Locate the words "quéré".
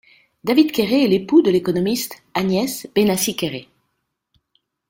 0.71-1.03